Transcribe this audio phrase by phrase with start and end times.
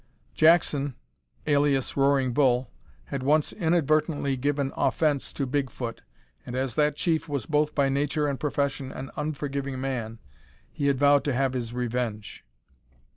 [0.33, 0.95] Jackson,
[1.45, 2.71] alias Roaring Bull,
[3.05, 6.01] had once inadvertently given offence to Bigfoot,
[6.43, 10.17] and as that chief was both by nature and profession an unforgiving man
[10.71, 12.43] he had vowed to have his revenge.